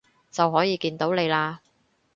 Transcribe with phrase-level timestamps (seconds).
[0.31, 1.59] 就可以見到你喇